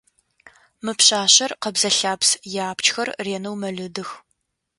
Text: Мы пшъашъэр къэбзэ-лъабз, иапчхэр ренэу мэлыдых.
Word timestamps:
Мы 0.85 0.91
пшъашъэр 0.97 1.51
къэбзэ-лъабз, 1.61 2.29
иапчхэр 2.53 3.09
ренэу 3.25 3.55
мэлыдых. 3.61 4.09